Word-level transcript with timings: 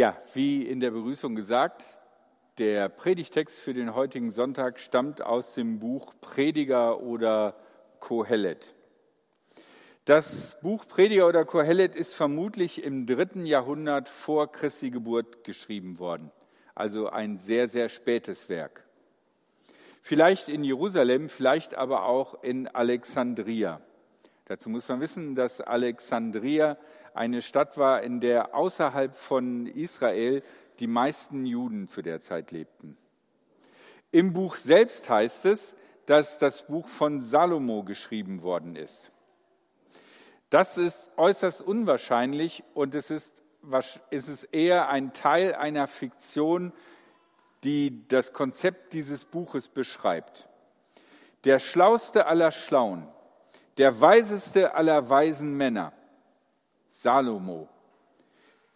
Ja, 0.00 0.16
wie 0.32 0.62
in 0.62 0.80
der 0.80 0.92
Begrüßung 0.92 1.34
gesagt, 1.36 1.84
der 2.56 2.88
Predigtext 2.88 3.60
für 3.60 3.74
den 3.74 3.94
heutigen 3.94 4.30
Sonntag 4.30 4.80
stammt 4.80 5.20
aus 5.20 5.52
dem 5.52 5.78
Buch 5.78 6.14
Prediger 6.22 7.02
oder 7.02 7.54
Kohelet. 7.98 8.74
Das 10.06 10.58
Buch 10.62 10.88
Prediger 10.88 11.28
oder 11.28 11.44
Kohelet 11.44 11.96
ist 11.96 12.14
vermutlich 12.14 12.82
im 12.82 13.04
dritten 13.04 13.44
Jahrhundert 13.44 14.08
vor 14.08 14.50
Christi 14.50 14.88
Geburt 14.88 15.44
geschrieben 15.44 15.98
worden, 15.98 16.30
also 16.74 17.10
ein 17.10 17.36
sehr, 17.36 17.68
sehr 17.68 17.90
spätes 17.90 18.48
Werk. 18.48 18.88
Vielleicht 20.00 20.48
in 20.48 20.64
Jerusalem, 20.64 21.28
vielleicht 21.28 21.74
aber 21.74 22.06
auch 22.06 22.42
in 22.42 22.68
Alexandria. 22.68 23.82
Dazu 24.50 24.68
muss 24.68 24.88
man 24.88 24.98
wissen, 24.98 25.36
dass 25.36 25.60
Alexandria 25.60 26.76
eine 27.14 27.40
Stadt 27.40 27.78
war, 27.78 28.02
in 28.02 28.18
der 28.18 28.52
außerhalb 28.52 29.14
von 29.14 29.68
Israel 29.68 30.42
die 30.80 30.88
meisten 30.88 31.46
Juden 31.46 31.86
zu 31.86 32.02
der 32.02 32.20
Zeit 32.20 32.50
lebten. 32.50 32.96
Im 34.10 34.32
Buch 34.32 34.56
selbst 34.56 35.08
heißt 35.08 35.44
es, 35.44 35.76
dass 36.06 36.40
das 36.40 36.66
Buch 36.66 36.88
von 36.88 37.20
Salomo 37.20 37.84
geschrieben 37.84 38.42
worden 38.42 38.74
ist. 38.74 39.12
Das 40.48 40.78
ist 40.78 41.12
äußerst 41.16 41.62
unwahrscheinlich 41.62 42.64
und 42.74 42.96
es 42.96 43.12
ist, 43.12 43.44
es 44.10 44.42
eher 44.42 44.88
ein 44.88 45.12
Teil 45.12 45.54
einer 45.54 45.86
Fiktion, 45.86 46.72
die 47.62 48.08
das 48.08 48.32
Konzept 48.32 48.94
dieses 48.94 49.26
Buches 49.26 49.68
beschreibt. 49.68 50.48
Der 51.44 51.60
schlauste 51.60 52.26
aller 52.26 52.50
Schlauen, 52.50 53.06
der 53.78 54.00
weiseste 54.00 54.74
aller 54.74 55.08
weisen 55.08 55.56
Männer, 55.56 55.92
Salomo, 56.88 57.68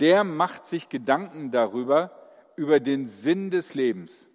der 0.01 0.25
macht 0.25 0.67
sich 0.67 0.89
Gedanken 0.89 1.51
darüber, 1.51 2.11
über 2.57 2.81
den 2.81 3.07
Sinn 3.07 3.51
des 3.51 3.75
Lebens. 3.75 4.29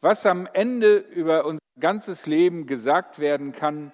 Was 0.00 0.26
am 0.26 0.48
Ende 0.52 0.96
über 0.96 1.44
unser 1.44 1.60
ganzes 1.78 2.26
Leben 2.26 2.66
gesagt 2.66 3.18
werden 3.18 3.52
kann 3.52 3.92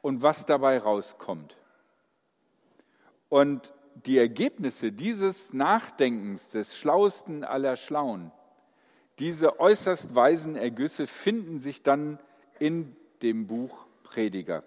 und 0.00 0.22
was 0.22 0.44
dabei 0.44 0.78
rauskommt. 0.78 1.56
Und 3.28 3.72
die 3.94 4.18
Ergebnisse 4.18 4.92
dieses 4.92 5.52
Nachdenkens 5.52 6.50
des 6.50 6.76
Schlauesten 6.76 7.44
aller 7.44 7.76
Schlauen, 7.76 8.32
diese 9.18 9.60
äußerst 9.60 10.14
weisen 10.14 10.56
Ergüsse 10.56 11.06
finden 11.06 11.60
sich 11.60 11.82
dann 11.82 12.18
in 12.58 12.96
dem 13.22 13.46
Buch 13.46 13.86
Prediger. 14.02 14.64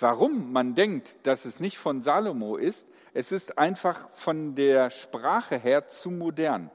Warum 0.00 0.50
man 0.50 0.74
denkt, 0.74 1.26
dass 1.26 1.44
es 1.44 1.60
nicht 1.60 1.76
von 1.76 2.00
Salomo 2.00 2.56
ist, 2.56 2.88
es 3.12 3.32
ist 3.32 3.58
einfach 3.58 4.08
von 4.12 4.54
der 4.54 4.88
Sprache 4.88 5.58
her 5.58 5.88
zu 5.88 6.10
modern. 6.10 6.70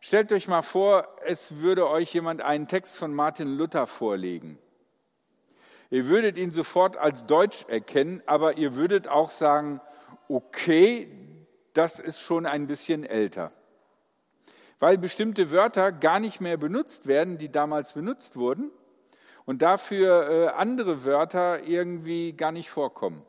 Stellt 0.00 0.32
euch 0.32 0.48
mal 0.48 0.62
vor, 0.62 1.06
es 1.24 1.58
würde 1.58 1.88
euch 1.88 2.12
jemand 2.12 2.40
einen 2.40 2.66
Text 2.66 2.96
von 2.96 3.14
Martin 3.14 3.56
Luther 3.56 3.86
vorlegen. 3.86 4.58
Ihr 5.90 6.08
würdet 6.08 6.36
ihn 6.38 6.50
sofort 6.50 6.96
als 6.96 7.26
Deutsch 7.26 7.64
erkennen, 7.68 8.20
aber 8.26 8.56
ihr 8.56 8.74
würdet 8.74 9.06
auch 9.06 9.30
sagen, 9.30 9.80
okay, 10.28 11.08
das 11.72 12.00
ist 12.00 12.20
schon 12.20 12.46
ein 12.46 12.66
bisschen 12.66 13.04
älter. 13.04 13.52
Weil 14.80 14.98
bestimmte 14.98 15.52
Wörter 15.52 15.92
gar 15.92 16.18
nicht 16.18 16.40
mehr 16.40 16.56
benutzt 16.56 17.06
werden, 17.06 17.38
die 17.38 17.48
damals 17.48 17.92
benutzt 17.92 18.34
wurden 18.36 18.72
und 19.46 19.62
dafür 19.62 20.28
äh, 20.28 20.48
andere 20.48 21.04
Wörter 21.04 21.62
irgendwie 21.62 22.34
gar 22.34 22.52
nicht 22.52 22.68
vorkommen. 22.68 23.24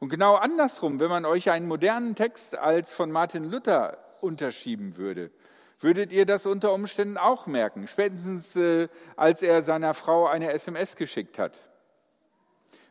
Und 0.00 0.08
genau 0.08 0.34
andersrum, 0.34 0.98
wenn 0.98 1.08
man 1.08 1.24
euch 1.24 1.50
einen 1.50 1.68
modernen 1.68 2.16
Text 2.16 2.58
als 2.58 2.92
von 2.92 3.12
Martin 3.12 3.44
Luther 3.44 3.98
unterschieben 4.20 4.96
würde, 4.96 5.30
würdet 5.78 6.12
ihr 6.12 6.26
das 6.26 6.46
unter 6.46 6.72
Umständen 6.72 7.18
auch 7.18 7.46
merken, 7.46 7.86
spätestens 7.86 8.56
äh, 8.56 8.88
als 9.16 9.42
er 9.42 9.62
seiner 9.62 9.94
Frau 9.94 10.26
eine 10.26 10.52
SMS 10.52 10.96
geschickt 10.96 11.38
hat. 11.38 11.68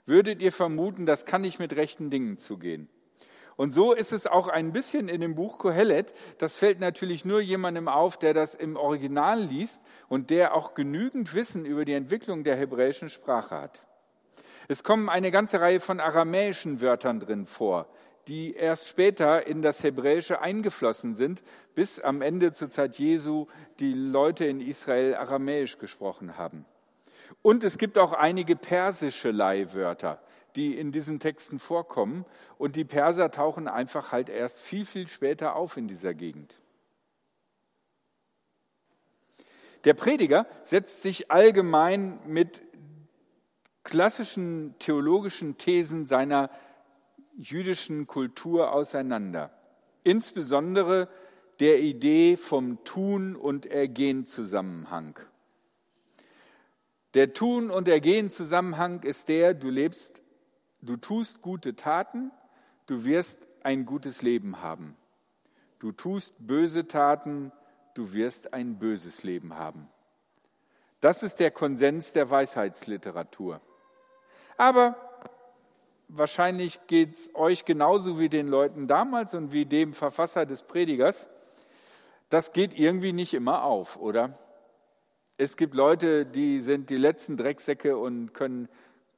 Würdet 0.06 0.42
ihr 0.42 0.52
vermuten, 0.52 1.06
das 1.06 1.26
kann 1.26 1.42
nicht 1.42 1.60
mit 1.60 1.76
rechten 1.76 2.10
Dingen 2.10 2.38
zugehen. 2.38 2.90
Und 3.56 3.74
so 3.74 3.94
ist 3.94 4.14
es 4.14 4.26
auch 4.26 4.48
ein 4.48 4.72
bisschen 4.72 5.08
in 5.08 5.22
dem 5.22 5.36
Buch 5.36 5.60
Kohelet. 5.60 6.14
Das 6.40 6.58
fällt 6.58 6.80
natürlich 6.80 7.24
nur 7.24 7.40
jemandem 7.40 7.88
auf, 7.88 8.18
der 8.18 8.34
das 8.34 8.56
im 8.56 8.76
Original 8.76 9.44
liest 9.44 9.82
und 10.10 10.30
der 10.30 10.56
auch 10.56 10.74
genügend 10.74 11.36
Wissen 11.36 11.66
über 11.66 11.86
die 11.86 11.94
Entwicklung 11.94 12.44
der 12.44 12.56
hebräischen 12.56 13.10
Sprache 13.10 13.56
hat. 13.56 13.84
Es 14.68 14.84
kommen 14.84 15.10
eine 15.10 15.30
ganze 15.30 15.60
Reihe 15.60 15.80
von 15.80 16.00
aramäischen 16.00 16.82
Wörtern 16.82 17.20
drin 17.20 17.46
vor, 17.46 17.88
die 18.28 18.54
erst 18.54 18.88
später 18.88 19.46
in 19.46 19.62
das 19.62 19.84
Hebräische 19.84 20.42
eingeflossen 20.42 21.16
sind, 21.16 21.44
bis 21.76 22.00
am 22.00 22.22
Ende 22.22 22.54
zur 22.54 22.70
Zeit 22.70 22.98
Jesu 22.98 23.48
die 23.80 23.94
Leute 23.94 24.46
in 24.46 24.62
Israel 24.62 25.16
aramäisch 25.16 25.78
gesprochen 25.78 26.38
haben. 26.38 26.66
Und 27.42 27.64
es 27.64 27.78
gibt 27.78 27.98
auch 27.98 28.14
einige 28.14 28.56
persische 28.56 29.32
Leihwörter, 29.32 30.22
die 30.56 30.78
in 30.78 30.92
diesen 30.92 31.20
Texten 31.20 31.60
vorkommen. 31.60 32.26
Und 32.58 32.76
die 32.76 32.86
Perser 32.86 33.32
tauchen 33.32 33.68
einfach 33.68 34.12
halt 34.12 34.30
erst 34.30 34.60
viel, 34.60 34.86
viel 34.86 35.08
später 35.08 35.56
auf 35.56 35.78
in 35.78 35.88
dieser 35.88 36.14
Gegend. 36.14 36.56
Der 39.84 39.94
Prediger 39.94 40.46
setzt 40.62 41.02
sich 41.02 41.30
allgemein 41.30 42.20
mit 42.26 42.62
klassischen 43.84 44.76
theologischen 44.80 45.58
Thesen 45.58 46.06
seiner 46.06 46.50
jüdischen 47.36 48.08
Kultur 48.08 48.72
auseinander. 48.72 49.52
Insbesondere 50.04 51.10
der 51.60 51.82
Idee 51.82 52.38
vom 52.38 52.84
Tun- 52.84 53.36
und 53.36 53.66
Ergehen-Zusammenhang. 53.66 55.20
Der 57.14 57.34
Tun- 57.34 57.70
und 57.70 57.88
Ergehen-Zusammenhang 57.88 59.04
ist 59.04 59.30
der, 59.30 59.54
du 59.54 59.70
lebst 59.70 60.23
Du 60.86 60.98
tust 60.98 61.42
gute 61.42 61.78
Taten, 61.78 62.32
du 62.88 63.06
wirst 63.06 63.48
ein 63.64 63.86
gutes 63.86 64.22
Leben 64.22 64.62
haben. 64.62 64.98
Du 65.80 65.94
tust 65.94 66.36
böse 66.46 66.88
Taten, 66.88 67.54
du 67.94 68.12
wirst 68.12 68.54
ein 68.54 68.80
böses 68.80 69.24
Leben 69.24 69.56
haben. 69.56 69.88
Das 71.00 71.24
ist 71.24 71.40
der 71.40 71.52
Konsens 71.52 72.12
der 72.12 72.30
Weisheitsliteratur. 72.30 73.62
Aber 74.58 74.98
wahrscheinlich 76.10 76.86
geht 76.88 77.14
es 77.14 77.34
euch 77.34 77.64
genauso 77.64 78.20
wie 78.20 78.28
den 78.28 78.50
Leuten 78.50 78.86
damals 78.86 79.36
und 79.36 79.54
wie 79.54 79.66
dem 79.66 79.94
Verfasser 79.94 80.46
des 80.46 80.64
Predigers. 80.64 81.30
Das 82.28 82.52
geht 82.52 82.78
irgendwie 82.78 83.14
nicht 83.14 83.34
immer 83.34 83.64
auf, 83.64 83.98
oder? 83.98 84.38
Es 85.38 85.56
gibt 85.56 85.76
Leute, 85.76 86.26
die 86.26 86.60
sind 86.60 86.90
die 86.90 86.98
letzten 86.98 87.38
Drecksäcke 87.38 87.98
und 87.98 88.34
können 88.34 88.68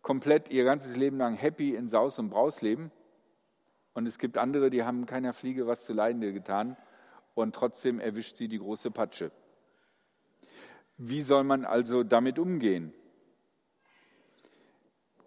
komplett 0.06 0.52
ihr 0.52 0.66
ganzes 0.66 0.96
Leben 0.96 1.18
lang 1.18 1.36
happy 1.36 1.74
in 1.74 1.88
Saus 1.88 2.20
und 2.20 2.30
Braus 2.30 2.62
leben. 2.62 2.92
Und 3.96 4.06
es 4.06 4.20
gibt 4.20 4.38
andere, 4.38 4.70
die 4.70 4.84
haben 4.84 5.08
keiner 5.08 5.34
Fliege 5.34 5.66
was 5.66 5.84
zu 5.84 5.94
Leiden 5.94 6.22
getan 6.22 6.78
und 7.34 7.56
trotzdem 7.56 8.00
erwischt 8.00 8.36
sie 8.36 8.48
die 8.48 8.60
große 8.60 8.92
Patsche. 8.92 9.32
Wie 10.98 11.24
soll 11.24 11.44
man 11.44 11.66
also 11.66 12.04
damit 12.04 12.38
umgehen? 12.38 12.94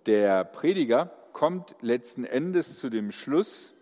Der 0.06 0.44
Prediger 0.44 1.06
kommt 1.32 1.74
letzten 1.80 2.22
Endes 2.22 2.78
zu 2.78 2.88
dem 2.88 3.10
Schluss, 3.10 3.74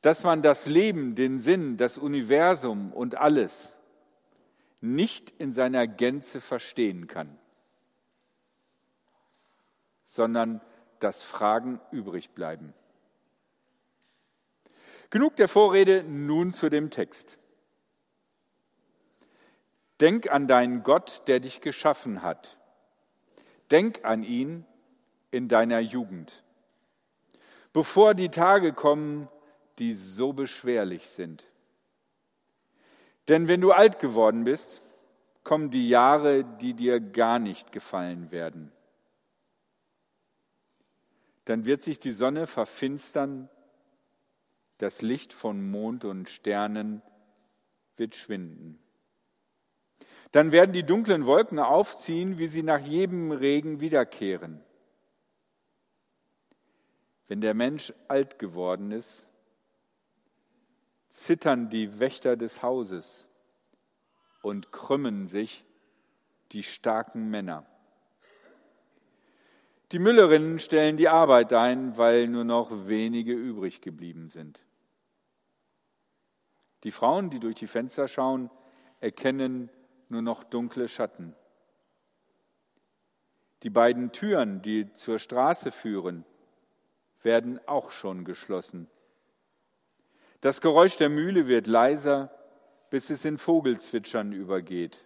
dass 0.00 0.24
man 0.24 0.42
das 0.42 0.66
Leben, 0.66 1.14
den 1.14 1.38
Sinn, 1.38 1.76
das 1.76 1.96
Universum 1.96 2.92
und 2.92 3.14
alles 3.14 3.76
nicht 4.80 5.30
in 5.38 5.52
seiner 5.52 5.86
Gänze 5.86 6.40
verstehen 6.40 7.06
kann 7.06 7.37
sondern 10.08 10.62
dass 11.00 11.22
Fragen 11.22 11.80
übrig 11.90 12.30
bleiben. 12.30 12.72
Genug 15.10 15.36
der 15.36 15.48
Vorrede, 15.48 16.02
nun 16.02 16.50
zu 16.50 16.70
dem 16.70 16.88
Text. 16.88 17.36
Denk 20.00 20.30
an 20.30 20.46
deinen 20.46 20.82
Gott, 20.82 21.24
der 21.26 21.40
dich 21.40 21.60
geschaffen 21.60 22.22
hat. 22.22 22.58
Denk 23.70 24.02
an 24.04 24.22
ihn 24.22 24.64
in 25.30 25.46
deiner 25.46 25.80
Jugend, 25.80 26.42
bevor 27.74 28.14
die 28.14 28.30
Tage 28.30 28.72
kommen, 28.72 29.28
die 29.78 29.92
so 29.92 30.32
beschwerlich 30.32 31.06
sind. 31.06 31.44
Denn 33.28 33.46
wenn 33.46 33.60
du 33.60 33.72
alt 33.72 33.98
geworden 33.98 34.44
bist, 34.44 34.80
kommen 35.44 35.70
die 35.70 35.90
Jahre, 35.90 36.44
die 36.44 36.72
dir 36.72 36.98
gar 36.98 37.38
nicht 37.38 37.72
gefallen 37.72 38.30
werden 38.30 38.72
dann 41.48 41.64
wird 41.64 41.82
sich 41.82 41.98
die 41.98 42.12
Sonne 42.12 42.46
verfinstern, 42.46 43.48
das 44.76 45.00
Licht 45.00 45.32
von 45.32 45.70
Mond 45.70 46.04
und 46.04 46.28
Sternen 46.28 47.00
wird 47.96 48.16
schwinden. 48.16 48.78
Dann 50.30 50.52
werden 50.52 50.74
die 50.74 50.82
dunklen 50.82 51.24
Wolken 51.24 51.58
aufziehen, 51.58 52.36
wie 52.36 52.48
sie 52.48 52.62
nach 52.62 52.80
jedem 52.80 53.32
Regen 53.32 53.80
wiederkehren. 53.80 54.62
Wenn 57.28 57.40
der 57.40 57.54
Mensch 57.54 57.94
alt 58.08 58.38
geworden 58.38 58.90
ist, 58.90 59.26
zittern 61.08 61.70
die 61.70 61.98
Wächter 61.98 62.36
des 62.36 62.62
Hauses 62.62 63.26
und 64.42 64.70
krümmen 64.70 65.26
sich 65.26 65.64
die 66.52 66.62
starken 66.62 67.30
Männer. 67.30 67.64
Die 69.92 69.98
Müllerinnen 69.98 70.58
stellen 70.58 70.98
die 70.98 71.08
Arbeit 71.08 71.52
ein, 71.54 71.96
weil 71.96 72.28
nur 72.28 72.44
noch 72.44 72.88
wenige 72.88 73.32
übrig 73.32 73.80
geblieben 73.80 74.28
sind. 74.28 74.62
Die 76.84 76.90
Frauen, 76.90 77.30
die 77.30 77.40
durch 77.40 77.54
die 77.54 77.66
Fenster 77.66 78.06
schauen, 78.06 78.50
erkennen 79.00 79.70
nur 80.08 80.22
noch 80.22 80.44
dunkle 80.44 80.88
Schatten. 80.88 81.34
Die 83.62 83.70
beiden 83.70 84.12
Türen, 84.12 84.62
die 84.62 84.92
zur 84.92 85.18
Straße 85.18 85.70
führen, 85.70 86.24
werden 87.22 87.58
auch 87.66 87.90
schon 87.90 88.24
geschlossen. 88.24 88.88
Das 90.40 90.60
Geräusch 90.60 90.96
der 90.96 91.08
Mühle 91.08 91.48
wird 91.48 91.66
leiser, 91.66 92.30
bis 92.90 93.10
es 93.10 93.24
in 93.24 93.38
Vogelzwitschern 93.38 94.32
übergeht 94.32 95.04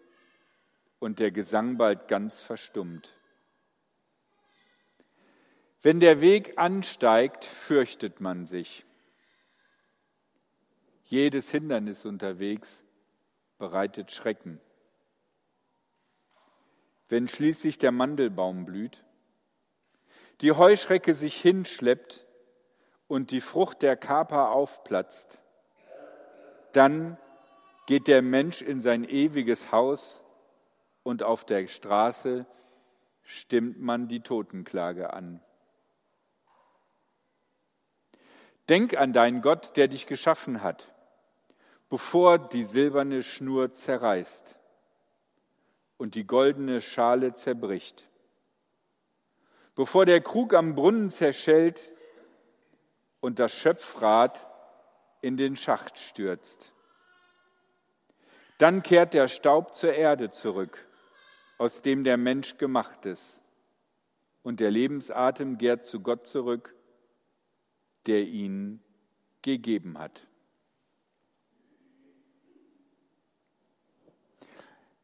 und 0.98 1.20
der 1.20 1.30
Gesang 1.30 1.78
bald 1.78 2.08
ganz 2.08 2.40
verstummt. 2.40 3.14
Wenn 5.82 5.98
der 5.98 6.20
Weg 6.20 6.58
ansteigt, 6.58 7.44
fürchtet 7.44 8.20
man 8.20 8.46
sich. 8.46 8.86
Jedes 11.04 11.50
Hindernis 11.50 12.06
unterwegs 12.06 12.84
bereitet 13.58 14.12
Schrecken. 14.12 14.60
Wenn 17.08 17.26
schließlich 17.26 17.78
der 17.78 17.90
Mandelbaum 17.90 18.64
blüht, 18.64 19.04
die 20.40 20.52
Heuschrecke 20.52 21.14
sich 21.14 21.40
hinschleppt 21.40 22.26
und 23.08 23.32
die 23.32 23.40
Frucht 23.40 23.82
der 23.82 23.96
Kaper 23.96 24.52
aufplatzt, 24.52 25.42
dann 26.72 27.18
geht 27.86 28.06
der 28.06 28.22
Mensch 28.22 28.62
in 28.62 28.80
sein 28.80 29.02
ewiges 29.02 29.72
Haus 29.72 30.24
und 31.02 31.24
auf 31.24 31.44
der 31.44 31.66
Straße 31.66 32.46
stimmt 33.24 33.80
man 33.80 34.06
die 34.06 34.20
Totenklage 34.20 35.12
an. 35.12 35.42
Denk 38.72 38.96
an 38.96 39.12
deinen 39.12 39.42
Gott, 39.42 39.76
der 39.76 39.86
dich 39.86 40.06
geschaffen 40.06 40.62
hat, 40.62 40.94
bevor 41.90 42.38
die 42.38 42.62
silberne 42.62 43.22
Schnur 43.22 43.74
zerreißt 43.74 44.56
und 45.98 46.14
die 46.14 46.26
goldene 46.26 46.80
Schale 46.80 47.34
zerbricht, 47.34 48.08
bevor 49.74 50.06
der 50.06 50.22
Krug 50.22 50.54
am 50.54 50.74
Brunnen 50.74 51.10
zerschellt 51.10 51.92
und 53.20 53.40
das 53.40 53.52
Schöpfrad 53.52 54.46
in 55.20 55.36
den 55.36 55.54
Schacht 55.54 55.98
stürzt. 55.98 56.72
Dann 58.56 58.82
kehrt 58.82 59.12
der 59.12 59.28
Staub 59.28 59.74
zur 59.74 59.92
Erde 59.92 60.30
zurück, 60.30 60.86
aus 61.58 61.82
dem 61.82 62.04
der 62.04 62.16
Mensch 62.16 62.56
gemacht 62.56 63.04
ist, 63.04 63.42
und 64.42 64.60
der 64.60 64.70
Lebensatem 64.70 65.58
kehrt 65.58 65.84
zu 65.84 66.00
Gott 66.00 66.26
zurück, 66.26 66.74
der 68.06 68.22
ihn 68.22 68.80
gegeben 69.42 69.98
hat. 69.98 70.26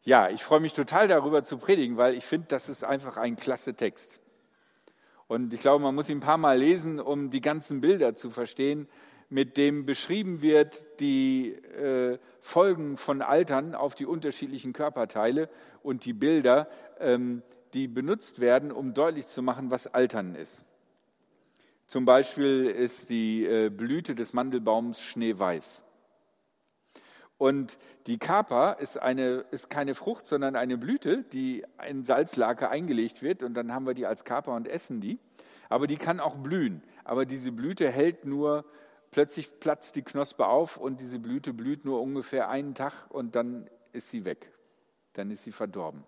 Ja, 0.03 0.31
ich 0.31 0.43
freue 0.43 0.61
mich 0.61 0.73
total 0.73 1.07
darüber 1.07 1.43
zu 1.43 1.59
predigen, 1.59 1.99
weil 1.99 2.15
ich 2.15 2.25
finde, 2.25 2.47
das 2.49 2.69
ist 2.69 2.83
einfach 2.83 3.19
ein 3.19 3.37
klasse 3.37 3.75
Text. 3.75 4.21
Und 5.27 5.53
ich 5.53 5.61
glaube, 5.61 5.85
man 5.85 5.95
muss 5.95 6.09
ihn 6.09 6.17
ein 6.17 6.21
paar 6.21 6.39
Mal 6.39 6.59
lesen, 6.59 6.99
um 6.99 7.29
die 7.29 7.43
ganzen 7.43 7.83
Bilder 7.83 8.15
zu 8.15 8.31
verstehen, 8.31 8.89
mit 9.29 9.59
dem 9.59 9.85
beschrieben 9.85 10.41
wird 10.41 10.87
die 11.01 11.53
äh, 11.53 12.19
Folgen 12.41 12.97
von 12.97 13.21
Altern 13.21 13.75
auf 13.75 13.95
die 13.95 14.07
unterschiedlichen 14.07 14.73
Körperteile 14.73 15.51
und 15.83 16.07
die 16.07 16.15
Bilder, 16.15 16.69
ähm, 16.99 17.43
die 17.75 17.89
benutzt 17.89 18.41
werden, 18.41 18.73
um 18.73 18.95
deutlich 18.95 19.27
zu 19.27 19.43
machen, 19.43 19.71
was 19.71 19.87
Altern 19.87 20.35
ist. 20.35 20.65
Zum 21.89 22.05
Beispiel 22.05 22.67
ist 22.67 23.09
die 23.09 23.47
äh, 23.47 23.71
Blüte 23.71 24.15
des 24.15 24.35
Mandelbaums 24.35 25.01
schneeweiß. 25.01 25.85
Und 27.39 27.79
die 28.07 28.19
Kapa 28.19 28.73
ist, 28.73 29.01
eine, 29.01 29.47
ist 29.53 29.71
keine 29.71 29.95
Frucht, 29.95 30.27
sondern 30.27 30.55
eine 30.55 30.77
Blüte, 30.77 31.25
die 31.33 31.65
in 31.89 32.05
Salzlake 32.05 32.69
eingelegt 32.69 33.23
wird. 33.23 33.43
Und 33.43 33.55
dann 33.55 33.73
haben 33.73 33.87
wir 33.87 33.95
die 33.95 34.05
als 34.05 34.25
Kapa 34.25 34.55
und 34.55 34.69
essen 34.69 35.01
die. 35.01 35.19
Aber 35.71 35.87
die 35.87 35.97
kann 35.97 36.21
auch 36.21 36.37
blühen. 36.37 36.83
Aber 37.05 37.25
diese 37.25 37.53
Blüte 37.53 37.91
hält 37.91 38.27
nur, 38.27 38.67
plötzlich 39.11 39.59
platzt 39.59 39.97
die 39.97 40.03
Knospe 40.03 40.47
auf 40.47 40.77
und 40.77 41.01
diese 41.01 41.19
Blüte 41.19 41.55
blüht 41.55 41.87
nur 41.87 42.03
ungefähr 42.03 42.51
einen 42.51 42.75
Tag 42.75 43.07
und 43.09 43.35
dann 43.35 43.67
ist 43.93 44.11
sie 44.11 44.27
weg. 44.27 44.53
Dann 45.15 45.31
ist 45.31 45.45
sie 45.45 45.53
verdorben. 45.53 46.05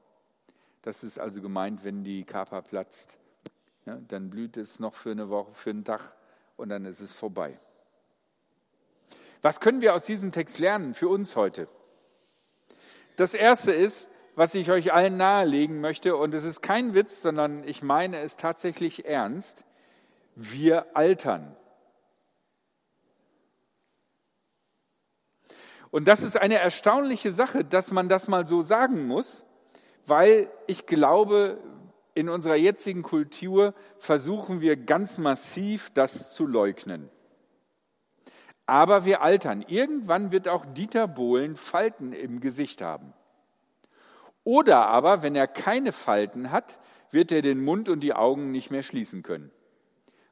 Das 0.82 1.04
ist 1.04 1.18
also 1.18 1.40
gemeint, 1.40 1.84
wenn 1.84 2.04
die 2.04 2.24
Kapa 2.24 2.60
platzt. 2.60 3.16
Ja, 3.90 3.98
dann 4.06 4.30
blüht 4.30 4.56
es 4.56 4.78
noch 4.78 4.94
für 4.94 5.10
eine 5.10 5.30
Woche, 5.30 5.50
für 5.50 5.70
einen 5.70 5.82
Tag 5.82 6.14
und 6.56 6.68
dann 6.68 6.84
ist 6.84 7.00
es 7.00 7.10
vorbei. 7.10 7.58
Was 9.42 9.58
können 9.58 9.80
wir 9.80 9.96
aus 9.96 10.04
diesem 10.04 10.30
Text 10.30 10.60
lernen 10.60 10.94
für 10.94 11.08
uns 11.08 11.34
heute? 11.34 11.66
Das 13.16 13.34
erste 13.34 13.72
ist, 13.72 14.08
was 14.36 14.54
ich 14.54 14.70
euch 14.70 14.92
allen 14.92 15.16
nahelegen 15.16 15.80
möchte, 15.80 16.14
und 16.14 16.34
es 16.34 16.44
ist 16.44 16.62
kein 16.62 16.94
Witz, 16.94 17.20
sondern 17.20 17.64
ich 17.66 17.82
meine 17.82 18.20
es 18.20 18.36
tatsächlich 18.36 19.06
ernst, 19.06 19.64
wir 20.36 20.96
altern. 20.96 21.56
Und 25.90 26.06
das 26.06 26.22
ist 26.22 26.36
eine 26.36 26.58
erstaunliche 26.58 27.32
Sache, 27.32 27.64
dass 27.64 27.90
man 27.90 28.08
das 28.08 28.28
mal 28.28 28.46
so 28.46 28.62
sagen 28.62 29.08
muss, 29.08 29.42
weil 30.06 30.48
ich 30.68 30.86
glaube, 30.86 31.58
in 32.14 32.28
unserer 32.28 32.56
jetzigen 32.56 33.02
Kultur 33.02 33.74
versuchen 33.98 34.60
wir 34.60 34.76
ganz 34.76 35.18
massiv, 35.18 35.90
das 35.90 36.34
zu 36.34 36.46
leugnen. 36.46 37.08
Aber 38.66 39.04
wir 39.04 39.22
altern. 39.22 39.62
Irgendwann 39.66 40.30
wird 40.30 40.48
auch 40.48 40.64
Dieter 40.64 41.08
Bohlen 41.08 41.56
Falten 41.56 42.12
im 42.12 42.40
Gesicht 42.40 42.82
haben. 42.82 43.12
Oder 44.44 44.86
aber, 44.86 45.22
wenn 45.22 45.34
er 45.34 45.46
keine 45.46 45.92
Falten 45.92 46.50
hat, 46.50 46.78
wird 47.10 47.32
er 47.32 47.42
den 47.42 47.62
Mund 47.62 47.88
und 47.88 48.00
die 48.00 48.14
Augen 48.14 48.50
nicht 48.52 48.70
mehr 48.70 48.82
schließen 48.82 49.22
können, 49.22 49.50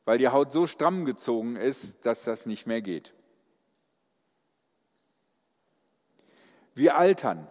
weil 0.05 0.19
die 0.19 0.29
Haut 0.29 0.53
so 0.53 0.67
stramm 0.67 1.05
gezogen 1.05 1.57
ist, 1.57 2.07
dass 2.07 2.25
das 2.25 2.47
nicht 2.47 2.67
mehr 2.67 2.81
geht. 2.81 3.13
Wir 6.75 6.97
altern. 6.97 7.49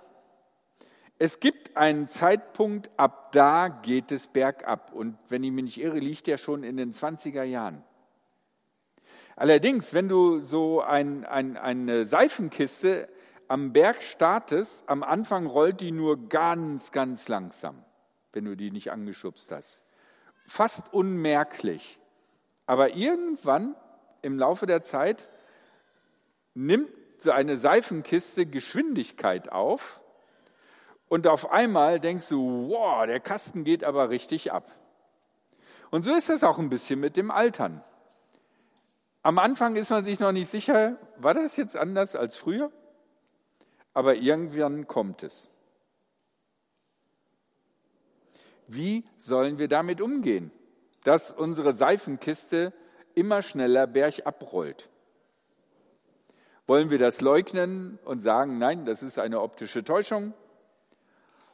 Es 1.19 1.39
gibt 1.39 1.75
einen 1.75 2.07
Zeitpunkt, 2.07 2.91
ab 2.97 3.31
da 3.31 3.69
geht 3.69 4.11
es 4.11 4.27
bergab. 4.27 4.93
Und 4.93 5.17
wenn 5.27 5.43
ich 5.43 5.51
mich 5.51 5.63
nicht 5.63 5.79
irre, 5.79 5.97
liegt 5.97 6.27
der 6.27 6.37
schon 6.37 6.63
in 6.63 6.77
den 6.77 6.91
20er 6.91 7.43
Jahren. 7.43 7.83
Allerdings, 9.35 9.93
wenn 9.93 10.09
du 10.09 10.39
so 10.39 10.81
ein, 10.81 11.25
ein, 11.25 11.57
eine 11.57 12.05
Seifenkiste 12.05 13.07
am 13.47 13.73
Berg 13.73 14.03
startest, 14.03 14.87
am 14.87 15.03
Anfang 15.03 15.47
rollt 15.47 15.81
die 15.81 15.91
nur 15.91 16.29
ganz, 16.29 16.91
ganz 16.91 17.27
langsam, 17.27 17.83
wenn 18.33 18.45
du 18.45 18.55
die 18.55 18.71
nicht 18.71 18.91
angeschubst 18.91 19.51
hast. 19.51 19.83
Fast 20.45 20.93
unmerklich. 20.93 21.99
Aber 22.65 22.95
irgendwann 22.95 23.75
im 24.21 24.37
Laufe 24.37 24.65
der 24.65 24.83
Zeit 24.83 25.29
nimmt 26.53 26.89
so 27.17 27.31
eine 27.31 27.57
Seifenkiste 27.57 28.45
Geschwindigkeit 28.45 29.51
auf 29.51 30.01
und 31.09 31.27
auf 31.27 31.51
einmal 31.51 31.99
denkst 31.99 32.27
du, 32.29 32.69
wow, 32.69 33.05
der 33.05 33.19
Kasten 33.19 33.63
geht 33.63 33.83
aber 33.83 34.09
richtig 34.09 34.51
ab. 34.51 34.69
Und 35.89 36.03
so 36.03 36.13
ist 36.13 36.29
das 36.29 36.43
auch 36.43 36.59
ein 36.59 36.69
bisschen 36.69 36.99
mit 36.99 37.15
dem 37.15 37.31
Altern. 37.31 37.83
Am 39.23 39.39
Anfang 39.39 39.75
ist 39.75 39.89
man 39.89 40.03
sich 40.03 40.19
noch 40.19 40.31
nicht 40.31 40.49
sicher, 40.49 40.97
war 41.17 41.33
das 41.33 41.57
jetzt 41.57 41.77
anders 41.77 42.15
als 42.15 42.37
früher? 42.37 42.71
Aber 43.93 44.15
irgendwann 44.15 44.87
kommt 44.87 45.23
es. 45.23 45.49
Wie 48.67 49.05
sollen 49.17 49.59
wir 49.59 49.69
damit 49.69 50.01
umgehen, 50.01 50.51
dass 51.03 51.31
unsere 51.31 51.73
Seifenkiste 51.73 52.73
immer 53.15 53.41
schneller 53.41 53.87
bergab 53.87 54.51
rollt? 54.51 54.89
Wollen 56.67 56.89
wir 56.89 56.99
das 56.99 57.21
leugnen 57.21 57.97
und 58.03 58.19
sagen, 58.19 58.57
nein, 58.57 58.83
das 58.83 59.03
ist 59.03 59.19
eine 59.19 59.41
optische 59.41 59.85
Täuschung? 59.85 60.33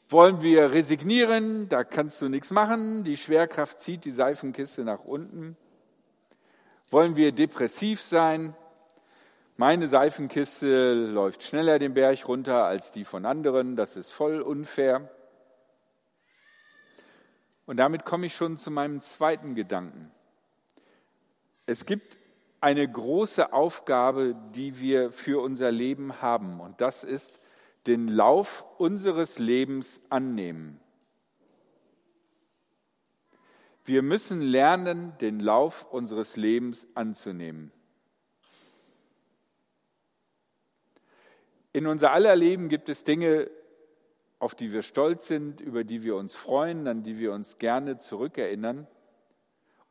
Wollen 0.09 0.41
wir 0.41 0.73
resignieren? 0.73 1.69
Da 1.69 1.83
kannst 1.83 2.21
du 2.21 2.29
nichts 2.29 2.51
machen. 2.51 3.03
Die 3.03 3.17
Schwerkraft 3.17 3.79
zieht 3.79 4.05
die 4.05 4.11
Seifenkiste 4.11 4.83
nach 4.83 5.03
unten. 5.03 5.57
Wollen 6.91 7.15
wir 7.15 7.31
depressiv 7.31 8.01
sein? 8.01 8.55
Meine 9.57 9.87
Seifenkiste 9.87 10.93
läuft 10.93 11.43
schneller 11.43 11.79
den 11.79 11.93
Berg 11.93 12.27
runter 12.27 12.65
als 12.65 12.91
die 12.91 13.05
von 13.05 13.25
anderen. 13.25 13.75
Das 13.75 13.95
ist 13.95 14.11
voll 14.11 14.41
unfair. 14.41 15.09
Und 17.65 17.77
damit 17.77 18.03
komme 18.03 18.25
ich 18.25 18.35
schon 18.35 18.57
zu 18.57 18.71
meinem 18.71 18.99
zweiten 18.99 19.55
Gedanken. 19.55 20.11
Es 21.65 21.85
gibt 21.85 22.17
eine 22.59 22.87
große 22.87 23.53
Aufgabe, 23.53 24.35
die 24.53 24.79
wir 24.79 25.11
für 25.11 25.41
unser 25.41 25.71
Leben 25.71 26.21
haben, 26.21 26.59
und 26.59 26.79
das 26.81 27.03
ist 27.03 27.39
den 27.87 28.07
Lauf 28.07 28.65
unseres 28.77 29.39
Lebens 29.39 30.01
annehmen. 30.09 30.79
Wir 33.85 34.01
müssen 34.01 34.41
lernen, 34.41 35.17
den 35.19 35.39
Lauf 35.39 35.85
unseres 35.91 36.37
Lebens 36.37 36.87
anzunehmen. 36.95 37.71
In 41.73 41.87
unser 41.87 42.11
aller 42.11 42.35
Leben 42.35 42.69
gibt 42.69 42.87
es 42.87 43.03
Dinge, 43.03 43.49
auf 44.39 44.55
die 44.55 44.71
wir 44.71 44.83
stolz 44.83 45.27
sind, 45.27 45.59
über 45.59 45.83
die 45.83 46.03
wir 46.03 46.15
uns 46.15 46.35
freuen, 46.35 46.87
an 46.87 47.03
die 47.03 47.17
wir 47.17 47.33
uns 47.33 47.57
gerne 47.57 47.97
zurückerinnern. 47.97 48.87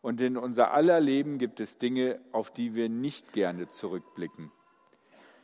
Und 0.01 0.21
in 0.21 0.37
unser 0.37 0.73
aller 0.73 1.01
Leben 1.01 1.39
gibt 1.39 1.61
es 1.61 1.79
Dinge, 1.79 2.21
auf 2.33 2.51
die 2.51 2.75
wir 2.75 2.89
nicht 2.89 3.33
gerne 3.33 3.69
zurückblicken, 3.69 4.53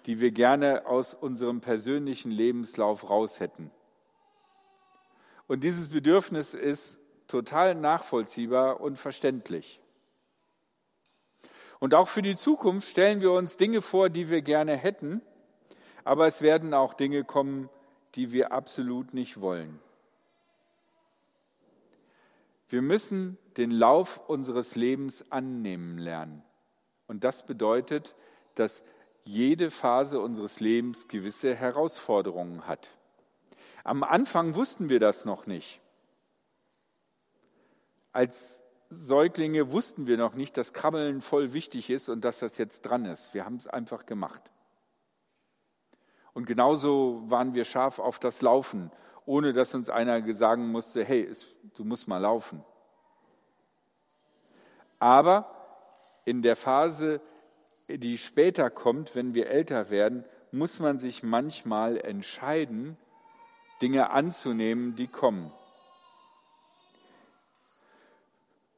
die 0.08 0.20
wir 0.22 0.30
gerne 0.30 0.86
aus 0.86 1.12
unserem 1.12 1.60
persönlichen 1.60 2.30
Lebenslauf 2.30 3.10
raus 3.10 3.40
hätten. 3.40 3.70
Und 5.46 5.64
dieses 5.64 5.90
Bedürfnis 5.90 6.54
ist 6.54 6.98
total 7.26 7.74
nachvollziehbar 7.74 8.80
und 8.80 8.96
verständlich. 8.96 9.82
Und 11.78 11.94
auch 11.94 12.08
für 12.08 12.22
die 12.22 12.36
Zukunft 12.36 12.88
stellen 12.88 13.20
wir 13.20 13.32
uns 13.32 13.58
Dinge 13.58 13.82
vor, 13.82 14.08
die 14.08 14.30
wir 14.30 14.40
gerne 14.40 14.78
hätten, 14.78 15.20
aber 16.04 16.26
es 16.26 16.40
werden 16.40 16.72
auch 16.72 16.94
Dinge 16.94 17.22
kommen, 17.22 17.68
die 18.14 18.32
wir 18.32 18.50
absolut 18.50 19.12
nicht 19.12 19.42
wollen. 19.42 19.78
Wir 22.70 22.80
müssen 22.80 23.36
den 23.58 23.70
Lauf 23.70 24.26
unseres 24.26 24.74
Lebens 24.74 25.30
annehmen 25.30 25.98
lernen. 25.98 26.42
Und 27.06 27.24
das 27.24 27.44
bedeutet, 27.44 28.16
dass 28.54 28.82
jede 29.28 29.70
Phase 29.70 30.20
unseres 30.20 30.58
Lebens 30.58 31.06
gewisse 31.06 31.54
Herausforderungen 31.54 32.66
hat. 32.66 32.88
Am 33.84 34.02
Anfang 34.02 34.54
wussten 34.54 34.88
wir 34.88 35.00
das 35.00 35.26
noch 35.26 35.46
nicht. 35.46 35.82
Als 38.12 38.62
Säuglinge 38.88 39.70
wussten 39.70 40.06
wir 40.06 40.16
noch 40.16 40.32
nicht, 40.32 40.56
dass 40.56 40.72
Krabbeln 40.72 41.20
voll 41.20 41.52
wichtig 41.52 41.90
ist 41.90 42.08
und 42.08 42.24
dass 42.24 42.38
das 42.38 42.56
jetzt 42.56 42.82
dran 42.82 43.04
ist. 43.04 43.34
Wir 43.34 43.44
haben 43.44 43.56
es 43.56 43.66
einfach 43.66 44.06
gemacht. 44.06 44.40
Und 46.32 46.46
genauso 46.46 47.22
waren 47.26 47.52
wir 47.52 47.64
scharf 47.64 47.98
auf 47.98 48.18
das 48.18 48.40
Laufen, 48.40 48.90
ohne 49.26 49.52
dass 49.52 49.74
uns 49.74 49.90
einer 49.90 50.34
sagen 50.34 50.72
musste, 50.72 51.04
hey, 51.04 51.30
du 51.76 51.84
musst 51.84 52.08
mal 52.08 52.16
laufen. 52.18 52.64
Aber 54.98 55.54
in 56.24 56.40
der 56.40 56.56
Phase, 56.56 57.20
die 57.88 58.18
später 58.18 58.70
kommt, 58.70 59.14
wenn 59.14 59.34
wir 59.34 59.48
älter 59.48 59.90
werden, 59.90 60.24
muss 60.52 60.78
man 60.78 60.98
sich 60.98 61.22
manchmal 61.22 61.98
entscheiden, 61.98 62.96
Dinge 63.80 64.10
anzunehmen, 64.10 64.96
die 64.96 65.06
kommen. 65.06 65.52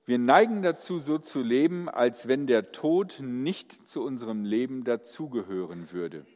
Wir 0.04 0.18
neigen 0.18 0.62
dazu, 0.62 0.98
so 0.98 1.18
zu 1.18 1.40
leben, 1.40 1.88
als 1.88 2.26
wenn 2.26 2.46
der 2.46 2.72
Tod 2.72 3.18
nicht 3.20 3.88
zu 3.88 4.02
unserem 4.02 4.44
Leben 4.44 4.84
dazugehören 4.84 5.92
würde. 5.92 6.26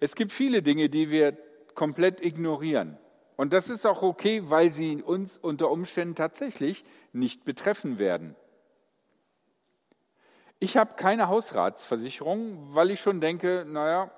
Es 0.00 0.14
gibt 0.14 0.32
viele 0.32 0.62
Dinge, 0.62 0.90
die 0.90 1.10
wir 1.10 1.36
komplett 1.74 2.22
ignorieren. 2.22 2.98
Und 3.36 3.52
das 3.52 3.70
ist 3.70 3.86
auch 3.86 4.02
okay, 4.02 4.42
weil 4.44 4.70
sie 4.70 5.02
uns 5.02 5.38
unter 5.38 5.70
Umständen 5.70 6.14
tatsächlich 6.14 6.84
nicht 7.12 7.44
betreffen 7.44 7.98
werden. 7.98 8.36
Ich 10.58 10.76
habe 10.76 10.94
keine 10.94 11.28
Hausratsversicherung, 11.28 12.74
weil 12.74 12.90
ich 12.90 13.00
schon 13.00 13.20
denke, 13.20 13.64
naja, 13.66 14.10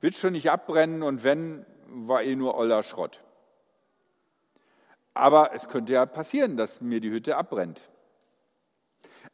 wird 0.00 0.14
schon 0.14 0.32
nicht 0.32 0.50
abbrennen 0.50 1.02
und 1.02 1.24
wenn, 1.24 1.66
war 1.86 2.22
eh 2.22 2.36
nur 2.36 2.56
oller 2.56 2.82
Schrott. 2.82 3.22
Aber 5.12 5.52
es 5.54 5.68
könnte 5.68 5.92
ja 5.92 6.06
passieren, 6.06 6.56
dass 6.56 6.80
mir 6.80 7.00
die 7.00 7.10
Hütte 7.10 7.36
abbrennt. 7.36 7.90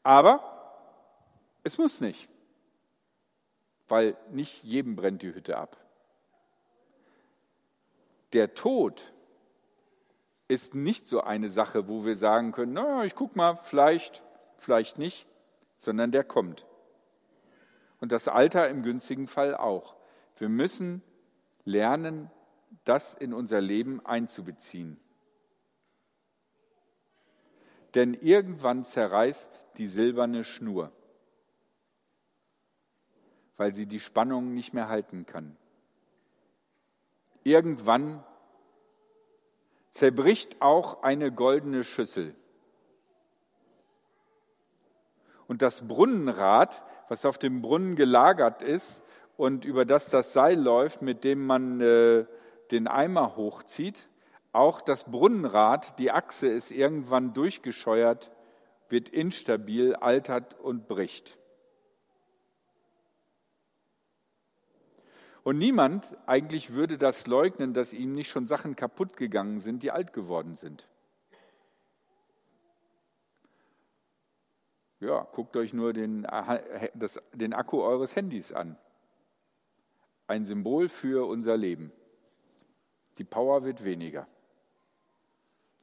Aber 0.03 0.57
es 1.63 1.79
muss 1.79 2.01
nicht, 2.01 2.29
weil 3.89 4.17
nicht 4.31 4.65
jedem 4.65 4.97
brennt 4.97 5.23
die 5.23 5.35
Hütte 5.35 5.59
ab. 5.59 5.77
Der 8.33 8.55
Tod 8.55 9.13
ist 10.49 10.75
nicht 10.75 11.09
so 11.09 11.21
eine 11.21 11.51
Sache, 11.51 11.89
wo 11.89 12.05
wir 12.05 12.17
sagen 12.17 12.53
können, 12.53 12.73
na, 12.73 13.05
ich 13.05 13.15
guck 13.15 13.37
mal, 13.37 13.57
vielleicht, 13.57 14.23
vielleicht 14.57 14.99
nicht, 14.99 15.27
sondern 15.77 16.11
der 16.11 16.25
kommt. 16.25 16.67
Und 18.01 18.13
das 18.13 18.29
Alter 18.29 18.69
im 18.69 18.83
günstigen 18.83 19.27
Fall 19.27 19.55
auch. 19.55 19.97
Wir 20.37 20.49
müssen 20.49 21.03
lernen, 21.65 22.31
das 22.85 23.15
in 23.15 23.33
unser 23.33 23.61
Leben 23.61 24.05
einzubeziehen. 24.05 25.01
Denn 27.95 28.13
irgendwann 28.13 28.85
zerreißt 28.85 29.69
die 29.79 29.87
silberne 29.87 30.45
Schnur, 30.45 30.93
weil 33.57 33.75
sie 33.75 33.87
die 33.87 34.01
Spannung 34.01 34.53
nicht 34.53 34.75
mehr 34.75 34.89
halten 34.89 35.25
kann. 35.25 35.57
Irgendwann 37.43 38.23
zerbricht 39.91 40.61
auch 40.61 41.03
eine 41.03 41.33
goldene 41.33 41.85
Schüssel. 41.85 42.35
Und 45.49 45.63
das 45.63 45.87
Brunnenrad, 45.87 46.85
was 47.09 47.25
auf 47.25 47.39
dem 47.39 47.63
Brunnen 47.63 47.97
gelagert 47.97 48.63
ist 48.63 49.03
und 49.37 49.65
über 49.65 49.85
das 49.85 50.09
das 50.11 50.33
Seil 50.33 50.61
läuft, 50.61 51.03
mit 51.03 51.25
dem 51.25 51.47
man 51.47 51.81
äh, 51.81 52.27
den 52.71 52.89
Eimer 52.89 53.37
hochzieht, 53.37 54.09
auch 54.53 54.81
das 54.81 55.05
Brunnenrad, 55.05 55.99
die 55.99 56.11
Achse 56.11 56.49
ist 56.49 56.71
irgendwann 56.71 57.35
durchgescheuert, 57.35 58.31
wird 58.89 59.09
instabil, 59.09 59.95
altert 59.95 60.59
und 60.59 60.89
bricht. 60.89 61.37
Und 65.43 65.59
niemand 65.59 66.17
eigentlich 66.27 66.73
würde 66.73 66.99
das 66.99 67.29
leugnen, 67.29 67.73
dass 67.73 67.93
ihm 67.93 68.15
nicht 68.15 68.31
schon 68.31 68.49
Sachen 68.49 68.75
kaputt 68.75 69.17
gegangen 69.17 69.61
sind, 69.61 69.85
die 69.85 69.93
alt 69.93 70.13
geworden 70.13 70.57
sind. 70.57 70.89
Ja, 75.01 75.27
guckt 75.33 75.57
euch 75.57 75.75
nur 75.75 75.93
den, 75.93 76.27
das, 76.95 77.21
den 77.33 77.53
Akku 77.53 77.83
eures 77.83 78.17
Handys 78.17 78.53
an. 78.53 78.79
Ein 80.27 80.45
Symbol 80.45 80.89
für 80.89 81.29
unser 81.29 81.57
Leben. 81.57 81.93
Die 83.19 83.25
Power 83.25 83.65
wird 83.65 83.85
weniger. 83.85 84.27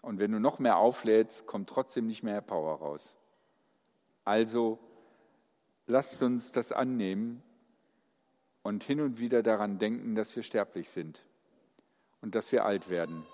Und 0.01 0.19
wenn 0.19 0.31
du 0.31 0.39
noch 0.39 0.59
mehr 0.59 0.77
auflädst, 0.77 1.45
kommt 1.45 1.69
trotzdem 1.69 2.07
nicht 2.07 2.23
mehr 2.23 2.41
Power 2.41 2.79
raus. 2.79 3.17
Also 4.25 4.79
lasst 5.87 6.21
uns 6.21 6.51
das 6.51 6.71
annehmen 6.71 7.41
und 8.63 8.83
hin 8.83 8.99
und 8.99 9.19
wieder 9.19 9.43
daran 9.43 9.79
denken, 9.79 10.15
dass 10.15 10.35
wir 10.35 10.43
sterblich 10.43 10.89
sind 10.89 11.25
und 12.21 12.35
dass 12.35 12.51
wir 12.51 12.65
alt 12.65 12.89
werden. 12.89 13.25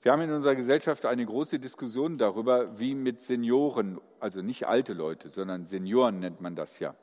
Wir 0.00 0.12
haben 0.12 0.22
in 0.22 0.32
unserer 0.32 0.54
Gesellschaft 0.54 1.06
eine 1.06 1.26
große 1.26 1.58
Diskussion 1.58 2.18
darüber, 2.18 2.78
wie 2.78 2.94
mit 2.94 3.20
Senioren, 3.20 4.00
also 4.20 4.42
nicht 4.42 4.66
alte 4.66 4.92
Leute, 4.92 5.28
sondern 5.28 5.66
Senioren 5.66 6.20
nennt 6.20 6.40
man 6.40 6.54
das 6.54 6.78
ja, 6.78 6.94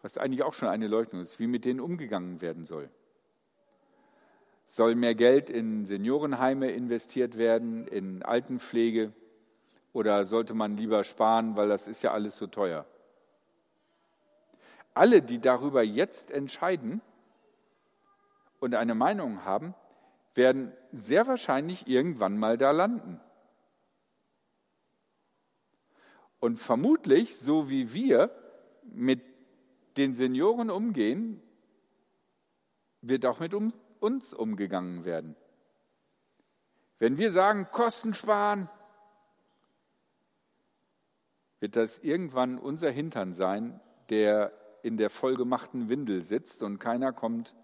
was 0.00 0.18
eigentlich 0.18 0.42
auch 0.42 0.54
schon 0.54 0.68
eine 0.68 0.86
Leugnung 0.86 1.20
ist, 1.20 1.38
wie 1.40 1.46
mit 1.46 1.64
denen 1.64 1.80
umgegangen 1.80 2.40
werden 2.40 2.64
soll. 2.64 2.88
Soll 4.66 4.94
mehr 4.94 5.14
Geld 5.14 5.50
in 5.50 5.84
Seniorenheime 5.84 6.70
investiert 6.70 7.36
werden, 7.36 7.86
in 7.88 8.22
Altenpflege 8.22 9.12
oder 9.92 10.24
sollte 10.24 10.54
man 10.54 10.76
lieber 10.76 11.04
sparen, 11.04 11.56
weil 11.56 11.68
das 11.68 11.88
ist 11.88 12.02
ja 12.02 12.12
alles 12.12 12.36
so 12.36 12.46
teuer? 12.46 12.86
alle, 14.94 15.22
die 15.22 15.40
darüber 15.40 15.82
jetzt 15.82 16.30
entscheiden 16.30 17.00
und 18.60 18.74
eine 18.74 18.94
Meinung 18.94 19.44
haben, 19.44 19.74
werden 20.34 20.72
sehr 20.92 21.26
wahrscheinlich 21.26 21.86
irgendwann 21.88 22.38
mal 22.38 22.58
da 22.58 22.70
landen. 22.70 23.20
Und 26.38 26.56
vermutlich, 26.58 27.38
so 27.38 27.70
wie 27.70 27.92
wir 27.92 28.30
mit 28.84 29.22
den 29.96 30.14
Senioren 30.14 30.70
umgehen, 30.70 31.40
wird 33.00 33.26
auch 33.26 33.40
mit 33.40 33.54
uns 33.54 34.34
umgegangen 34.34 35.04
werden. 35.04 35.36
Wenn 36.98 37.18
wir 37.18 37.32
sagen, 37.32 37.68
Kosten 37.70 38.14
sparen, 38.14 38.68
wird 41.60 41.76
das 41.76 41.98
irgendwann 42.00 42.58
unser 42.58 42.90
Hintern 42.90 43.32
sein, 43.32 43.80
der 44.10 44.52
in 44.82 44.96
der 44.96 45.10
vollgemachten 45.10 45.88
Windel 45.88 46.22
sitzt 46.22 46.62
und 46.62 46.78
keiner 46.78 47.12
kommt, 47.12 47.54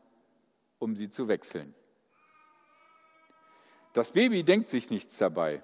um 0.79 0.95
sie 0.95 1.11
zu 1.11 1.27
wechseln. 1.27 1.75
Das 3.99 4.13
Baby 4.13 4.45
denkt 4.45 4.69
sich 4.69 4.91
nichts 4.91 5.19
dabei. 5.19 5.61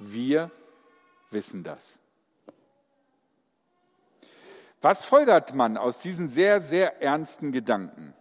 Wir 0.00 0.50
wissen 1.30 1.62
das. 1.62 2.00
Was 4.82 5.04
folgert 5.04 5.54
man 5.54 5.76
aus 5.76 6.00
diesen 6.00 6.26
sehr, 6.26 6.60
sehr 6.60 7.00
ernsten 7.00 7.52
Gedanken? 7.52 8.14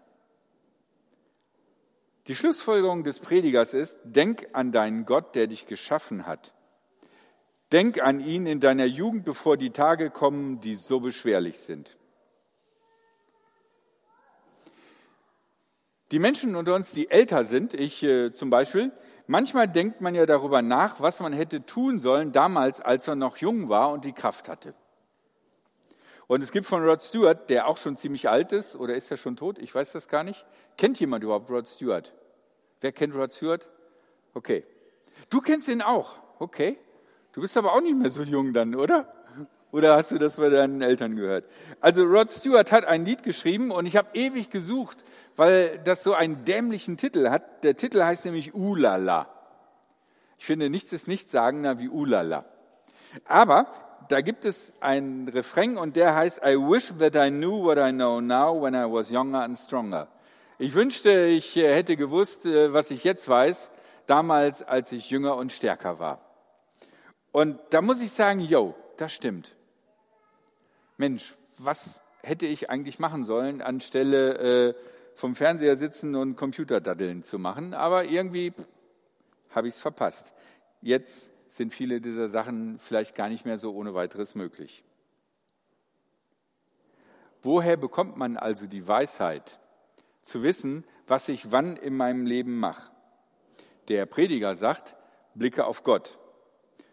Die 2.27 2.35
Schlussfolgerung 2.35 3.03
des 3.03 3.17
Predigers 3.17 3.73
ist, 3.73 3.97
denk 4.03 4.47
an 4.53 4.71
deinen 4.71 5.05
Gott, 5.05 5.33
der 5.33 5.47
dich 5.47 5.65
geschaffen 5.65 6.27
hat. 6.27 6.53
Denk 7.71 7.99
an 7.99 8.19
ihn 8.19 8.45
in 8.45 8.59
deiner 8.59 8.85
Jugend, 8.85 9.23
bevor 9.23 9.57
die 9.57 9.71
Tage 9.71 10.11
kommen, 10.11 10.59
die 10.59 10.75
so 10.75 10.99
beschwerlich 10.99 11.57
sind. 11.57 11.97
Die 16.13 16.19
Menschen 16.19 16.55
unter 16.55 16.75
uns, 16.75 16.91
die 16.91 17.09
älter 17.09 17.43
sind, 17.43 17.73
ich 17.73 18.03
äh, 18.03 18.31
zum 18.31 18.51
Beispiel, 18.51 18.91
manchmal 19.25 19.67
denkt 19.67 19.99
man 19.99 20.13
ja 20.13 20.27
darüber 20.27 20.61
nach, 20.61 21.01
was 21.01 21.19
man 21.19 21.33
hätte 21.33 21.65
tun 21.65 21.97
sollen 21.97 22.31
damals, 22.31 22.81
als 22.81 23.07
man 23.07 23.17
noch 23.17 23.37
jung 23.37 23.67
war 23.67 23.91
und 23.91 24.05
die 24.05 24.13
Kraft 24.13 24.47
hatte. 24.47 24.75
Und 26.27 26.43
es 26.43 26.51
gibt 26.51 26.67
von 26.67 26.83
Rod 26.83 27.01
Stewart, 27.01 27.49
der 27.49 27.67
auch 27.67 27.77
schon 27.77 27.97
ziemlich 27.97 28.29
alt 28.29 28.51
ist, 28.51 28.75
oder 28.75 28.93
ist 28.93 29.09
er 29.09 29.17
schon 29.17 29.35
tot? 29.35 29.57
Ich 29.57 29.73
weiß 29.73 29.91
das 29.93 30.07
gar 30.07 30.23
nicht. 30.23 30.45
Kennt 30.77 30.99
jemand 30.99 31.23
überhaupt 31.23 31.49
Rod 31.49 31.67
Stewart? 31.67 32.13
Wer 32.79 32.91
kennt 32.91 33.15
Rod 33.15 33.33
Stewart? 33.33 33.67
Okay. 34.35 34.67
Du 35.31 35.41
kennst 35.41 35.67
ihn 35.67 35.81
auch. 35.81 36.19
Okay. 36.37 36.77
Du 37.31 37.41
bist 37.41 37.57
aber 37.57 37.73
auch 37.73 37.81
nicht 37.81 37.97
mehr 37.97 38.11
so 38.11 38.21
jung 38.21 38.53
dann, 38.53 38.75
oder? 38.75 39.11
Oder 39.73 39.95
hast 39.95 40.11
du 40.11 40.19
das 40.19 40.35
bei 40.35 40.49
deinen 40.49 40.83
Eltern 40.83 41.15
gehört? 41.15 41.45
Also 41.81 42.03
Rod 42.03 42.29
Stewart 42.29 42.71
hat 42.71 42.85
ein 42.85 43.05
Lied 43.05 43.23
geschrieben 43.23 43.71
und 43.71 43.87
ich 43.87 43.97
habe 43.97 44.07
ewig 44.13 44.51
gesucht, 44.51 44.99
weil 45.35 45.79
das 45.79 46.03
so 46.03 46.13
einen 46.13 46.45
dämlichen 46.45 46.95
Titel 46.95 47.27
hat. 47.31 47.63
Der 47.63 47.75
Titel 47.75 48.03
heißt 48.03 48.25
nämlich 48.25 48.53
Ulala. 48.53 49.27
Ich 50.37 50.45
finde, 50.45 50.69
nichts 50.69 50.93
ist 50.93 51.07
nichtssagender 51.07 51.79
wie 51.79 51.89
Ulala. 51.89 52.45
Aber 53.25 53.65
da 54.09 54.21
gibt 54.21 54.45
es 54.45 54.73
einen 54.79 55.27
Refrain 55.27 55.79
und 55.79 55.95
der 55.95 56.13
heißt 56.13 56.41
I 56.45 56.55
wish 56.55 56.93
that 56.99 57.15
I 57.15 57.31
knew 57.31 57.63
what 57.63 57.79
I 57.79 57.91
know 57.91 58.21
now 58.21 58.61
when 58.61 58.75
I 58.75 58.85
was 58.85 59.09
younger 59.09 59.41
and 59.41 59.57
stronger. 59.57 60.07
Ich 60.59 60.75
wünschte, 60.75 61.25
ich 61.25 61.55
hätte 61.55 61.97
gewusst, 61.97 62.45
äh, 62.45 62.71
was 62.73 62.91
ich 62.91 63.03
jetzt 63.03 63.27
weiß, 63.27 63.71
damals, 64.05 64.61
als 64.61 64.91
ich 64.91 65.09
jünger 65.09 65.35
und 65.35 65.51
stärker 65.51 65.97
war. 65.97 66.19
Und 67.31 67.57
da 67.71 67.81
muss 67.81 68.01
ich 68.01 68.11
sagen, 68.11 68.39
yo, 68.39 68.75
das 68.97 69.11
stimmt. 69.11 69.55
Mensch, 70.97 71.33
was 71.57 72.01
hätte 72.21 72.45
ich 72.45 72.69
eigentlich 72.69 72.99
machen 72.99 73.25
sollen, 73.25 73.61
anstelle 73.61 74.69
äh, 74.69 74.73
vom 75.15 75.35
Fernseher 75.35 75.75
sitzen 75.75 76.15
und 76.15 76.35
Computerdaddeln 76.35 77.23
zu 77.23 77.39
machen? 77.39 77.73
Aber 77.73 78.05
irgendwie 78.05 78.53
habe 79.51 79.67
ich 79.67 79.75
es 79.75 79.81
verpasst. 79.81 80.33
Jetzt 80.81 81.31
sind 81.47 81.73
viele 81.73 82.01
dieser 82.01 82.29
Sachen 82.29 82.79
vielleicht 82.79 83.15
gar 83.15 83.29
nicht 83.29 83.45
mehr 83.45 83.57
so 83.57 83.73
ohne 83.73 83.93
weiteres 83.93 84.35
möglich. 84.35 84.83
Woher 87.41 87.77
bekommt 87.77 88.17
man 88.17 88.37
also 88.37 88.67
die 88.67 88.87
Weisheit, 88.87 89.59
zu 90.21 90.41
wissen, 90.41 90.85
was 91.05 91.27
ich 91.27 91.51
wann 91.51 91.75
in 91.75 91.95
meinem 91.95 92.25
Leben 92.25 92.57
mache? 92.57 92.89
Der 93.89 94.05
Prediger 94.05 94.55
sagt, 94.55 94.95
blicke 95.35 95.65
auf 95.65 95.83
Gott. 95.83 96.17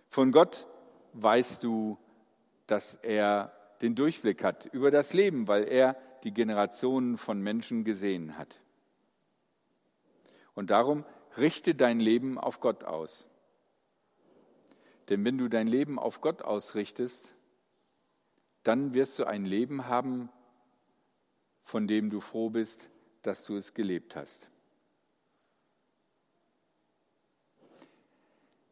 Von 0.09 0.33
Gott 0.33 0.67
weißt 1.13 1.63
du, 1.63 1.97
dass 2.67 2.97
er 2.97 3.53
den 3.83 3.95
Durchblick 3.95 4.45
hat 4.45 4.67
über 4.67 4.91
das 4.91 5.13
Leben, 5.13 5.49
weil 5.49 5.65
er 5.65 5.97
die 6.25 6.33
Generationen 6.33 7.17
von 7.17 7.41
Menschen 7.41 7.85
gesehen 7.85 8.37
hat. 8.37 8.61
Und 10.55 10.71
darum 10.71 11.05
richte 11.39 11.75
dein 11.75 12.01
Leben 12.01 12.39
auf 12.39 12.61
Gott 12.61 12.85
aus. 12.85 13.29
Denn 15.09 15.25
wenn 15.25 15.39
du 15.39 15.49
dein 15.49 15.67
Leben 15.67 15.99
auf 15.99 16.21
Gott 16.21 16.43
ausrichtest, 16.43 17.35
dann 18.63 18.95
wirst 18.95 19.19
du 19.19 19.25
ein 19.25 19.45
Leben 19.45 19.87
haben, 19.87 20.29
von 21.63 21.87
dem 21.87 22.11
du 22.11 22.21
froh 22.21 22.51
bist, 22.51 22.91
dass 23.23 23.45
du 23.45 23.57
es 23.57 23.75
gelebt 23.75 24.17
hast. 24.17 24.49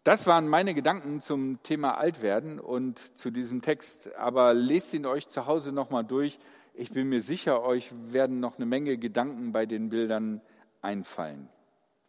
Das 0.09 0.27
waren 0.27 0.49
meine 0.49 0.73
Gedanken 0.73 1.21
zum 1.21 1.63
Thema 1.63 1.99
Altwerden 1.99 2.61
und 2.61 2.99
zu 3.19 3.31
diesem 3.31 3.61
Text. 3.61 4.17
Aber 4.17 4.55
lest 4.55 4.95
ihn 4.95 5.05
euch 5.05 5.29
zu 5.29 5.45
Hause 5.45 5.71
nochmal 5.71 6.03
durch. 6.03 6.39
Ich 6.73 6.91
bin 6.93 7.11
mir 7.11 7.21
sicher, 7.21 7.63
euch 7.63 7.93
werden 8.11 8.41
noch 8.41 8.57
eine 8.57 8.65
Menge 8.65 8.97
Gedanken 8.97 9.53
bei 9.53 9.67
den 9.67 9.91
Bildern 9.91 10.41
einfallen. 10.81 11.51